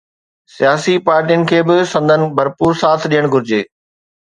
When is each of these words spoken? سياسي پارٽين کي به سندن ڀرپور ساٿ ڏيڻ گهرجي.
سياسي 0.55 0.95
پارٽين 1.09 1.41
کي 1.51 1.59
به 1.67 1.75
سندن 1.93 2.21
ڀرپور 2.41 2.71
ساٿ 2.83 3.01
ڏيڻ 3.15 3.23
گهرجي. 3.37 3.61